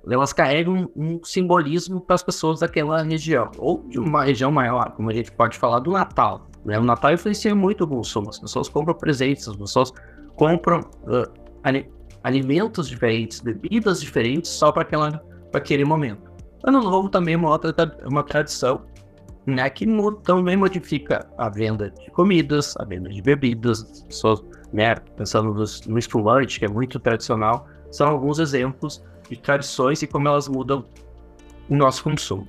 elas 0.09 0.33
carregam 0.33 0.89
um 0.95 1.23
simbolismo 1.23 2.01
para 2.01 2.15
as 2.15 2.23
pessoas 2.23 2.59
daquela 2.61 3.03
região, 3.03 3.51
ou 3.57 3.83
de 3.89 3.99
uma 3.99 4.23
região 4.23 4.51
maior, 4.51 4.91
como 4.91 5.09
a 5.09 5.13
gente 5.13 5.31
pode 5.31 5.57
falar 5.57 5.79
do 5.79 5.91
Natal. 5.91 6.47
Né? 6.65 6.79
O 6.79 6.83
Natal 6.83 7.13
influencia 7.13 7.53
muito 7.53 7.83
o 7.83 7.87
consumo, 7.87 8.29
as 8.29 8.39
pessoas 8.39 8.69
compram 8.69 8.93
presentes, 8.93 9.47
as 9.47 9.55
pessoas 9.55 9.91
compram 10.35 10.79
uh, 10.79 11.31
alimentos 12.23 12.87
diferentes, 12.87 13.39
bebidas 13.41 14.01
diferentes 14.01 14.49
só 14.49 14.71
para 14.71 14.87
aquele 15.53 15.85
momento. 15.85 16.29
Ano 16.63 16.81
Novo 16.81 17.09
também 17.09 17.35
é 17.35 17.37
uma 17.37 17.49
outra 17.49 17.73
uma 18.05 18.23
tradição 18.23 18.81
né, 19.49 19.69
que 19.69 19.85
também 20.23 20.55
modifica 20.55 21.27
a 21.37 21.49
venda 21.49 21.89
de 21.89 22.09
comidas, 22.11 22.75
a 22.77 22.85
venda 22.85 23.09
de 23.09 23.21
bebidas, 23.21 23.83
as 23.83 24.03
pessoas, 24.03 24.43
né, 24.71 24.95
pensando 25.17 25.53
no 25.87 25.97
espumante, 25.99 26.59
que 26.59 26.65
é 26.65 26.67
muito 26.67 26.99
tradicional, 26.99 27.67
são 27.91 28.07
alguns 28.07 28.39
exemplos 28.39 29.03
de 29.29 29.37
tradições 29.37 30.01
e 30.01 30.07
como 30.07 30.27
elas 30.27 30.47
mudam 30.47 30.85
o 31.69 31.75
nosso 31.75 32.03
consumo. 32.03 32.47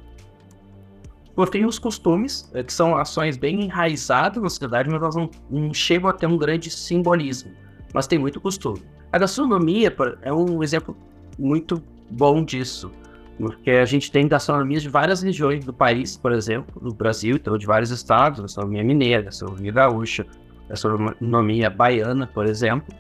Por 1.35 1.49
fim, 1.51 1.65
os 1.65 1.79
costumes, 1.79 2.51
eh, 2.55 2.63
que 2.63 2.73
são 2.73 2.97
ações 2.97 3.37
bem 3.37 3.63
enraizadas 3.63 4.43
na 4.43 4.49
sociedade, 4.49 4.91
mas 4.91 5.01
elas 5.01 5.17
não, 5.17 5.31
não 5.49 5.73
chegam 5.73 6.11
a 6.11 6.13
ter 6.13 6.27
um 6.27 6.37
grande 6.37 6.71
simbolismo, 6.71 7.53
mas 7.95 8.07
tem 8.07 8.19
muito 8.19 8.41
costume. 8.41 8.83
A 9.13 9.19
gastronomia 9.19 9.95
é 10.23 10.33
um 10.33 10.63
exemplo 10.63 10.97
muito 11.39 11.83
bom 12.11 12.45
disso, 12.45 12.91
porque 13.41 13.71
a 13.71 13.87
gente 13.87 14.13
tem 14.13 14.29
gastronomias 14.29 14.83
de 14.83 14.91
várias 14.91 15.23
regiões 15.23 15.65
do 15.65 15.73
país, 15.73 16.15
por 16.15 16.31
exemplo, 16.31 16.79
do 16.79 16.93
Brasil, 16.93 17.37
então 17.37 17.57
de 17.57 17.65
vários 17.65 17.91
estados, 17.91 18.39
gastronomia 18.39 18.85
mineira, 18.85 19.23
gastronomia 19.23 19.73
gaúcha, 19.73 20.27
gastronomia 20.69 21.71
baiana, 21.71 22.27
por 22.27 22.45
exemplo, 22.45 22.95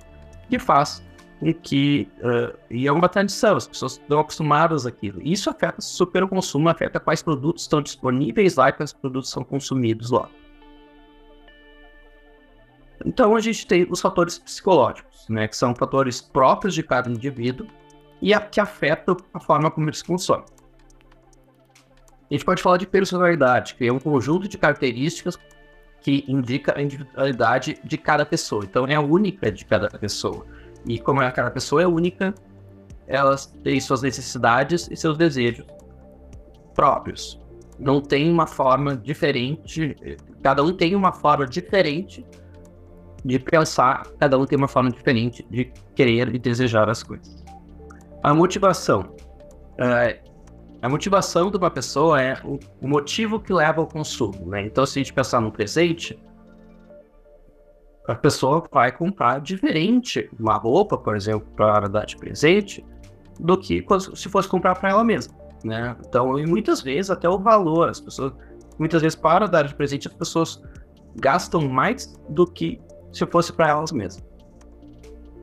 que 0.49 0.59
faz 0.59 1.04
e 1.42 1.52
que 1.52 2.09
uh, 2.20 2.56
e 2.70 2.87
é 2.87 2.92
uma 2.92 3.09
tradição, 3.09 3.54
as 3.56 3.68
pessoas 3.68 3.92
estão 3.92 4.18
acostumadas 4.18 4.87
àquilo. 4.87 5.20
Isso 5.23 5.50
afeta 5.50 5.80
super 5.82 6.23
o 6.23 6.28
consumo, 6.28 6.70
afeta 6.70 6.99
quais 6.99 7.23
produtos 7.23 7.62
estão 7.62 7.82
disponíveis 7.82 8.56
lá 8.56 8.70
e 8.70 8.73
quais 8.73 8.94
produtos 8.94 9.30
são 9.30 9.44
consumidos 9.44 10.11
lá. 10.11 10.28
Então 13.04 13.37
a 13.37 13.40
gente 13.40 13.66
tem 13.66 13.87
os 13.90 14.00
fatores 14.00 14.38
psicológicos, 14.38 15.28
né, 15.28 15.49
que 15.49 15.56
são 15.56 15.75
fatores 15.75 16.20
próprios 16.20 16.75
de 16.75 16.82
cada 16.82 17.11
indivíduo 17.11 17.66
e 18.20 18.34
a, 18.34 18.40
que 18.40 18.60
afetam 18.60 19.16
a 19.32 19.40
forma 19.40 19.70
como 19.70 19.88
eles 19.88 20.02
consomem. 20.02 20.44
A 22.30 22.34
gente 22.34 22.44
pode 22.44 22.62
falar 22.62 22.76
de 22.76 22.86
personalidade, 22.86 23.74
que 23.74 23.86
é 23.86 23.92
um 23.92 23.98
conjunto 23.98 24.48
de 24.48 24.56
características 24.56 25.38
que 26.00 26.24
indica 26.28 26.78
a 26.78 26.82
individualidade 26.82 27.78
de 27.82 27.98
cada 27.98 28.24
pessoa. 28.24 28.64
Então 28.64 28.86
é 28.86 28.94
a 28.94 29.00
única 29.00 29.50
de 29.50 29.64
cada 29.64 29.88
pessoa. 29.88 30.46
E 30.86 30.98
como 30.98 31.20
cada 31.32 31.50
pessoa 31.50 31.82
é 31.82 31.86
única, 31.86 32.34
elas 33.06 33.46
têm 33.64 33.80
suas 33.80 34.02
necessidades 34.02 34.88
e 34.90 34.96
seus 34.96 35.18
desejos 35.18 35.66
próprios. 36.74 37.38
Não 37.78 38.00
tem 38.00 38.30
uma 38.30 38.46
forma 38.46 38.96
diferente, 38.96 39.96
cada 40.42 40.62
um 40.62 40.72
tem 40.72 40.94
uma 40.94 41.12
forma 41.12 41.46
diferente 41.46 42.24
de 43.24 43.38
pensar, 43.38 44.06
cada 44.18 44.38
um 44.38 44.46
tem 44.46 44.56
uma 44.56 44.68
forma 44.68 44.90
diferente 44.90 45.44
de 45.50 45.72
querer 45.94 46.34
e 46.34 46.38
desejar 46.38 46.88
as 46.88 47.02
coisas. 47.02 47.39
A 48.22 48.34
motivação. 48.34 49.14
É, 49.78 50.20
a 50.82 50.88
motivação 50.88 51.50
de 51.50 51.56
uma 51.56 51.70
pessoa 51.70 52.20
é 52.20 52.34
o, 52.44 52.58
o 52.80 52.88
motivo 52.88 53.40
que 53.40 53.52
leva 53.52 53.80
ao 53.80 53.86
consumo. 53.86 54.46
Né? 54.46 54.66
Então, 54.66 54.84
se 54.86 54.98
a 54.98 55.02
gente 55.02 55.12
pensar 55.12 55.40
no 55.40 55.50
presente, 55.50 56.18
a 58.08 58.14
pessoa 58.14 58.62
vai 58.70 58.90
comprar 58.90 59.40
diferente 59.40 60.28
uma 60.38 60.56
roupa, 60.56 60.96
por 60.96 61.16
exemplo, 61.16 61.46
para 61.56 61.88
dar 61.88 62.06
de 62.06 62.16
presente, 62.16 62.84
do 63.38 63.56
que 63.56 63.84
se 64.14 64.28
fosse 64.28 64.48
comprar 64.48 64.74
para 64.74 64.90
ela 64.90 65.04
mesma, 65.04 65.34
né? 65.64 65.96
Então, 66.06 66.38
e 66.38 66.46
muitas 66.46 66.82
vezes 66.82 67.10
até 67.10 67.28
o 67.28 67.38
valor, 67.38 67.88
as 67.88 68.00
pessoas, 68.00 68.32
muitas 68.78 69.00
vezes 69.00 69.16
para 69.16 69.46
dar 69.46 69.62
de 69.66 69.74
presente, 69.74 70.08
as 70.08 70.14
pessoas 70.14 70.62
gastam 71.16 71.66
mais 71.68 72.14
do 72.28 72.46
que 72.46 72.80
se 73.12 73.24
fosse 73.26 73.52
para 73.52 73.70
elas 73.70 73.92
mesmas. 73.92 74.22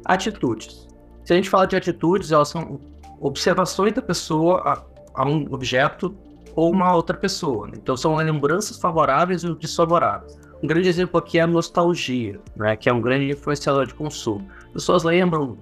Atitudes. 0.06 0.87
Se 1.28 1.34
a 1.34 1.36
gente 1.36 1.50
fala 1.50 1.68
de 1.68 1.76
atitudes, 1.76 2.32
elas 2.32 2.48
são 2.48 2.80
observações 3.20 3.92
da 3.92 4.02
pessoa 4.02 4.62
a, 4.62 5.22
a 5.22 5.28
um 5.28 5.46
objeto 5.54 6.16
ou 6.56 6.72
uma 6.72 6.96
outra 6.96 7.18
pessoa. 7.18 7.70
Então, 7.74 7.98
são 7.98 8.16
lembranças 8.16 8.78
favoráveis 8.78 9.44
e 9.44 9.54
desfavoráveis. 9.56 10.40
Um 10.64 10.68
grande 10.68 10.88
exemplo 10.88 11.20
aqui 11.20 11.38
é 11.38 11.42
a 11.42 11.48
nostalgia, 11.48 12.40
né, 12.56 12.78
que 12.78 12.88
é 12.88 12.94
um 12.94 13.02
grande 13.02 13.30
influenciador 13.30 13.86
de 13.86 13.94
consumo. 13.94 14.48
As 14.68 14.72
pessoas 14.72 15.04
lembram 15.04 15.58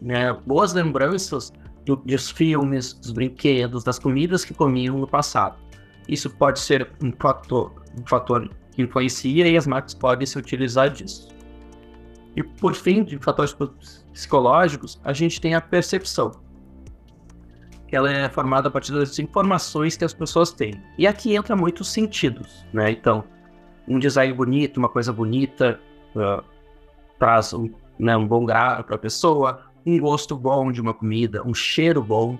né, 0.00 0.32
boas 0.46 0.74
lembranças 0.74 1.52
do, 1.84 1.96
dos 1.96 2.30
filmes, 2.30 2.92
dos 2.92 3.10
brinquedos, 3.10 3.82
das 3.82 3.98
comidas 3.98 4.44
que 4.44 4.54
comiam 4.54 4.96
no 4.96 5.08
passado. 5.08 5.56
Isso 6.06 6.30
pode 6.30 6.60
ser 6.60 6.88
um 7.02 7.10
fator, 7.18 7.72
um 8.00 8.06
fator 8.06 8.48
que 8.70 8.80
influencia 8.80 9.48
e 9.48 9.56
as 9.56 9.66
marcas 9.66 9.92
podem 9.92 10.24
se 10.24 10.38
utilizar 10.38 10.88
disso. 10.88 11.39
E 12.36 12.42
por 12.42 12.74
fim, 12.74 13.02
de 13.02 13.18
fatores 13.18 13.56
psicológicos, 14.12 15.00
a 15.04 15.12
gente 15.12 15.40
tem 15.40 15.54
a 15.54 15.60
percepção. 15.60 16.32
Ela 17.90 18.12
é 18.12 18.28
formada 18.28 18.68
a 18.68 18.70
partir 18.70 18.92
das 18.92 19.18
informações 19.18 19.96
que 19.96 20.04
as 20.04 20.14
pessoas 20.14 20.52
têm. 20.52 20.80
E 20.96 21.06
aqui 21.06 21.34
entra 21.34 21.56
muitos 21.56 21.88
sentidos, 21.88 22.64
né? 22.72 22.92
Então, 22.92 23.24
um 23.88 23.98
design 23.98 24.32
bonito, 24.32 24.76
uma 24.76 24.88
coisa 24.88 25.12
bonita, 25.12 25.80
uh, 26.14 26.44
traz 27.18 27.52
um, 27.52 27.68
né, 27.98 28.16
um 28.16 28.26
bom 28.26 28.44
grado 28.44 28.84
para 28.84 28.94
a 28.94 28.98
pessoa, 28.98 29.64
um 29.84 29.98
gosto 29.98 30.36
bom 30.36 30.70
de 30.70 30.80
uma 30.80 30.94
comida, 30.94 31.42
um 31.44 31.52
cheiro 31.52 32.02
bom 32.02 32.38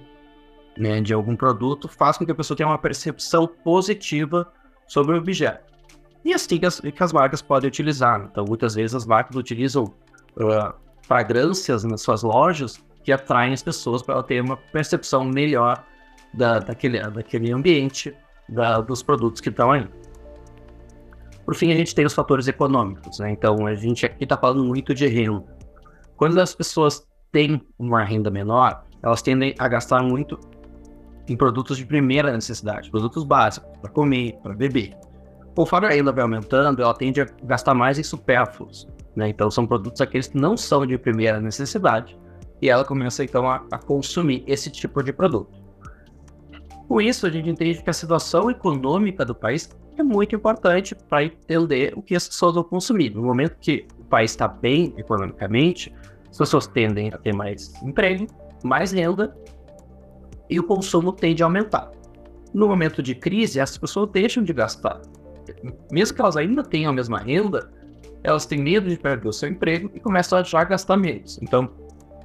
né, 0.77 1.01
de 1.01 1.13
algum 1.13 1.35
produto, 1.35 1.89
faz 1.89 2.17
com 2.17 2.25
que 2.25 2.33
a 2.33 2.35
pessoa 2.35 2.57
tenha 2.57 2.69
uma 2.69 2.79
percepção 2.79 3.47
positiva 3.47 4.51
sobre 4.87 5.15
o 5.15 5.19
objeto. 5.19 5.71
E 6.25 6.35
assim 6.35 6.59
que 6.59 6.67
as, 6.67 6.81
que 6.81 7.03
as 7.03 7.13
marcas 7.13 7.41
podem 7.41 7.69
utilizar. 7.69 8.29
Então, 8.31 8.45
muitas 8.47 8.75
vezes 8.75 8.95
as 8.95 9.07
marcas 9.07 9.37
utilizam 9.37 9.85
uh, 9.85 10.75
fragrâncias 11.03 11.85
nas 11.85 12.03
suas 12.03 12.23
lojas 12.23 12.83
que 13.03 13.13
atraem 13.13 13.53
as 13.53 13.63
pessoas 13.63 14.03
para 14.03 14.23
ter 14.23 14.43
uma 14.43 14.57
percepção 14.57 15.25
melhor 15.25 15.85
da, 16.35 16.59
daquele, 16.59 17.01
daquele 17.01 17.53
ambiente, 17.53 18.15
da, 18.49 18.81
dos 18.81 19.03
produtos 19.03 19.41
que 19.41 19.49
estão 19.49 19.73
aí. 19.73 19.89
Por 21.45 21.55
fim, 21.55 21.73
a 21.73 21.75
gente 21.75 21.95
tem 21.95 22.05
os 22.05 22.13
fatores 22.13 22.47
econômicos. 22.47 23.19
Né? 23.19 23.33
Então, 23.33 23.67
a 23.67 23.75
gente 23.75 24.07
aqui 24.07 24.25
está 24.25 24.37
falando 24.37 24.65
muito 24.65 24.95
de 24.95 25.07
renda. 25.07 25.45
Quando 26.17 26.39
as 26.39 26.55
pessoas 26.55 27.07
têm 27.33 27.67
uma 27.79 28.05
renda 28.05 28.31
menor, 28.31 28.85
elas 29.03 29.23
tendem 29.23 29.55
a 29.59 29.67
gastar 29.67 30.03
muito 30.03 30.39
em 31.29 31.37
produtos 31.37 31.77
de 31.77 31.87
primeira 31.87 32.33
necessidade, 32.33 32.91
produtos 32.91 33.25
básicos, 33.25 33.71
para 33.79 33.91
comer, 33.91 34.39
para 34.43 34.55
beber. 34.55 34.97
Conforme 35.55 35.87
a 35.87 35.91
renda 35.91 36.13
vai 36.13 36.23
aumentando, 36.23 36.83
ela 36.83 36.95
tende 36.95 37.21
a 37.21 37.27
gastar 37.43 37.75
mais 37.75 37.99
em 37.99 38.03
supérfluos. 38.03 38.89
Né? 39.17 39.29
Então, 39.29 39.51
são 39.51 39.67
produtos 39.67 40.01
aqueles 40.01 40.29
que 40.29 40.37
não 40.37 40.57
são 40.57 40.87
de 40.87 40.97
primeira 40.97 41.41
necessidade, 41.41 42.19
e 42.63 42.69
ela 42.69 42.85
começa 42.85 43.25
então 43.25 43.49
a, 43.49 43.65
a 43.71 43.79
consumir 43.79 44.45
esse 44.47 44.71
tipo 44.71 45.03
de 45.03 45.13
produto. 45.13 45.59
Com 46.87 47.01
isso, 47.01 47.27
a 47.27 47.31
gente 47.31 47.49
entende 47.49 47.83
que 47.83 47.91
a 47.91 47.93
situação 47.93 48.51
econômica 48.51 49.25
do 49.25 49.35
país 49.35 49.71
é 49.97 50.03
muito 50.03 50.35
importante 50.35 50.95
para 50.95 51.25
entender 51.25 51.93
o 51.97 52.03
que 52.03 52.17
as 52.17 52.27
pessoas 52.27 52.55
vão 52.55 52.65
consumir. 52.65 53.15
No 53.15 53.23
momento 53.23 53.57
que 53.61 53.87
o 53.99 54.05
país 54.05 54.33
está 54.33 54.49
bem 54.49 54.93
economicamente, 54.97 55.95
as 56.29 56.37
pessoas 56.37 56.67
tendem 56.67 57.13
a 57.13 57.19
ter 57.19 57.33
mais 57.33 57.73
emprego, 57.83 58.27
mais 58.65 58.93
renda 58.93 59.37
e 60.49 60.59
o 60.59 60.65
consumo 60.65 61.13
tende 61.13 61.43
a 61.43 61.47
aumentar. 61.47 61.91
No 62.53 62.67
momento 62.67 63.03
de 63.03 63.15
crise, 63.15 63.61
as 63.61 63.79
pessoas 63.79 64.11
deixam 64.11 64.43
de 64.43 64.53
gastar. 64.53 65.01
Mesmo 65.91 66.15
que 66.15 66.21
elas 66.21 66.37
ainda 66.37 66.63
tenham 66.63 66.91
a 66.91 66.95
mesma 66.95 67.19
renda, 67.19 67.71
elas 68.23 68.47
têm 68.47 68.61
medo 68.61 68.89
de 68.89 68.97
perder 68.97 69.29
o 69.29 69.33
seu 69.33 69.49
emprego 69.49 69.91
e 69.95 70.01
começam 70.01 70.39
a 70.39 70.43
já 70.43 70.63
gastar 70.65 70.97
menos. 70.97 71.39
Então, 71.43 71.71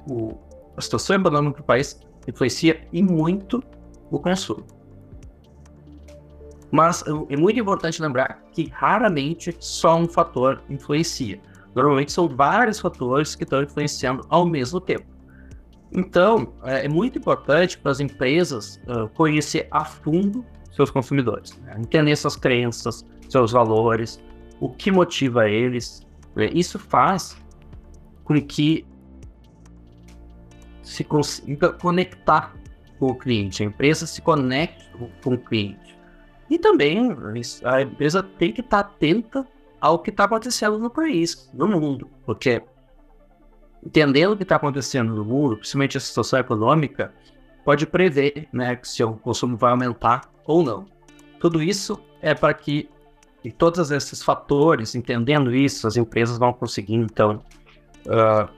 o, 0.08 0.36
a 0.76 0.80
situação 0.80 1.16
econômica 1.16 1.58
do 1.58 1.64
país 1.64 2.00
influencia 2.28 2.86
e 2.92 3.02
muito 3.02 3.62
o 4.10 4.18
consumo. 4.18 4.66
Mas 6.70 7.04
é 7.30 7.36
muito 7.36 7.58
importante 7.58 8.02
lembrar 8.02 8.42
que 8.52 8.68
raramente 8.74 9.56
só 9.60 9.96
um 9.96 10.08
fator 10.08 10.62
influencia. 10.68 11.40
Normalmente 11.74 12.12
são 12.12 12.28
vários 12.28 12.80
fatores 12.80 13.34
que 13.34 13.44
estão 13.44 13.62
influenciando 13.62 14.26
ao 14.28 14.44
mesmo 14.44 14.80
tempo. 14.80 15.06
Então, 15.92 16.52
é, 16.64 16.84
é 16.84 16.88
muito 16.88 17.18
importante 17.18 17.78
para 17.78 17.92
as 17.92 18.00
empresas 18.00 18.80
uh, 18.88 19.08
conhecer 19.10 19.68
a 19.70 19.84
fundo 19.84 20.44
seus 20.72 20.90
consumidores, 20.90 21.58
né? 21.62 21.76
entender 21.78 22.14
suas 22.16 22.36
crenças, 22.36 23.06
seus 23.28 23.52
valores, 23.52 24.22
o 24.60 24.68
que 24.68 24.90
motiva 24.90 25.48
eles. 25.48 26.06
Né? 26.34 26.50
Isso 26.52 26.78
faz 26.78 27.36
com 28.24 28.40
que 28.40 28.86
se 30.82 31.04
consiga 31.04 31.72
conectar 31.72 32.54
com 32.98 33.08
o 33.08 33.14
cliente, 33.14 33.62
a 33.62 33.66
empresa 33.66 34.06
se 34.06 34.22
conecte 34.22 34.88
com 35.22 35.34
o 35.34 35.38
cliente. 35.38 35.96
E 36.48 36.58
também 36.58 37.14
a 37.64 37.82
empresa 37.82 38.22
tem 38.22 38.52
que 38.52 38.60
estar 38.60 38.80
atenta 38.80 39.46
ao 39.80 39.98
que 39.98 40.10
está 40.10 40.24
acontecendo 40.24 40.78
no 40.78 40.88
país, 40.88 41.50
no 41.52 41.68
mundo, 41.68 42.08
porque 42.24 42.62
entendendo 43.84 44.32
o 44.32 44.36
que 44.36 44.42
está 44.42 44.56
acontecendo 44.56 45.14
no 45.14 45.24
mundo, 45.24 45.56
principalmente 45.56 45.96
a 45.96 46.00
situação 46.00 46.38
econômica, 46.38 47.12
pode 47.64 47.86
prever 47.86 48.48
né, 48.52 48.78
se 48.82 49.02
o 49.02 49.14
consumo 49.14 49.56
vai 49.56 49.72
aumentar 49.72 50.30
ou 50.46 50.62
não. 50.62 50.86
Tudo 51.40 51.62
isso 51.62 52.00
é 52.22 52.34
para 52.34 52.54
que, 52.54 52.88
e 53.46 53.52
todos 53.52 53.92
esses 53.92 54.24
fatores, 54.24 54.96
entendendo 54.96 55.54
isso, 55.54 55.86
as 55.86 55.96
empresas 55.96 56.36
vão 56.36 56.52
conseguir, 56.52 56.96
então, 56.96 57.40
uh, 58.06 58.48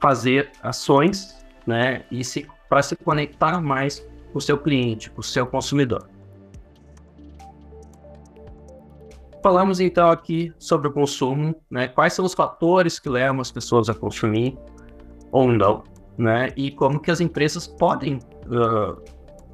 fazer 0.00 0.50
ações 0.60 1.36
né, 1.64 2.04
e 2.10 2.24
se, 2.24 2.48
para 2.68 2.82
se 2.82 2.96
conectar 2.96 3.60
mais 3.60 4.04
com 4.32 4.38
o 4.38 4.40
seu 4.40 4.58
cliente, 4.58 5.08
com 5.08 5.20
o 5.20 5.22
seu 5.22 5.46
consumidor. 5.46 6.10
Falamos 9.40 9.78
então 9.78 10.10
aqui 10.10 10.52
sobre 10.58 10.88
o 10.88 10.92
consumo, 10.92 11.54
né? 11.70 11.86
Quais 11.86 12.12
são 12.12 12.24
os 12.24 12.34
fatores 12.34 12.98
que 12.98 13.08
levam 13.08 13.40
as 13.40 13.52
pessoas 13.52 13.88
a 13.88 13.94
consumir 13.94 14.58
ou 15.30 15.46
não, 15.46 15.84
né? 16.18 16.52
E 16.56 16.72
como 16.72 16.98
que 16.98 17.12
as 17.12 17.20
empresas 17.20 17.68
podem, 17.68 18.18
uh, 18.46 19.00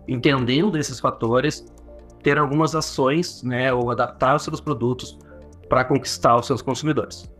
entendendo 0.08 0.78
esses 0.78 0.98
fatores, 0.98 1.66
ter 2.22 2.38
algumas 2.38 2.74
ações, 2.74 3.42
né? 3.42 3.72
Ou 3.72 3.90
adaptar 3.90 4.36
os 4.36 4.44
seus 4.44 4.60
produtos 4.60 5.18
para 5.68 5.84
conquistar 5.84 6.36
os 6.36 6.46
seus 6.46 6.62
consumidores. 6.62 7.30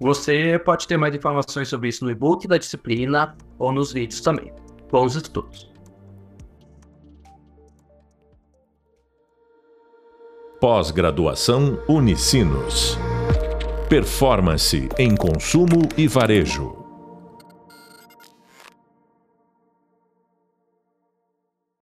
Você 0.00 0.58
pode 0.58 0.86
ter 0.86 0.96
mais 0.96 1.14
informações 1.14 1.68
sobre 1.68 1.88
isso 1.88 2.04
no 2.04 2.10
e-book 2.10 2.46
da 2.46 2.58
disciplina 2.58 3.36
ou 3.58 3.72
nos 3.72 3.92
vídeos 3.92 4.20
também. 4.20 4.52
Bons 4.90 5.14
estudos! 5.14 5.72
Pós-graduação 10.60 11.78
Unicinos. 11.88 12.96
Performance 13.88 14.88
em 14.98 15.14
consumo 15.14 15.88
e 15.96 16.08
varejo. 16.08 16.83